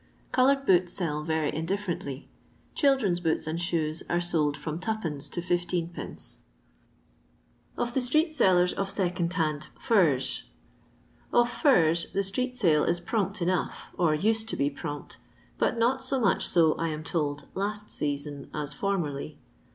Coloured 0.31 0.65
boots 0.65 0.91
sell 0.93 1.21
very 1.21 1.51
in 1.53 1.67
di^rently. 1.67 2.25
Children's 2.73 3.19
boots 3.19 3.45
and 3.45 3.61
shoes 3.61 4.01
are 4.09 4.19
sold 4.19 4.57
from 4.57 4.79
2tf. 4.79 5.29
to 5.31 5.41
16d. 5.41 6.37
Or 7.77 7.85
THS 7.85 8.09
Stbesi 8.09 8.31
Sillebs 8.31 8.73
or 8.79 8.85
Ssoohd 8.85 9.33
hard 9.33 9.67
Furs. 9.79 10.45
Ov 11.31 11.47
furs 11.47 12.11
the 12.13 12.23
street 12.23 12.57
sale 12.57 12.83
is 12.83 12.99
prompt 12.99 13.43
enough, 13.43 13.91
or 13.95 14.15
used 14.15 14.49
to 14.49 14.55
be 14.55 14.71
prompt; 14.71 15.19
but 15.59 15.77
not 15.77 16.03
so 16.03 16.19
much 16.19 16.47
so, 16.47 16.73
I 16.79 16.87
am 16.87 17.03
told, 17.03 17.45
last 17.53 17.91
season, 17.91 18.49
as 18.55 18.73
formerly. 18.73 19.37